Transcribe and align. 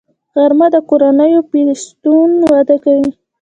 غرمه 0.33 0.67
د 0.75 0.77
کورنیو 0.89 1.47
پیوستون 1.51 2.29
وده 2.51 2.77
کوي 2.83 3.09